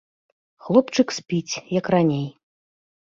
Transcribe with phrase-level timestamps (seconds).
[0.67, 2.27] Хлопчык спіць, як раней.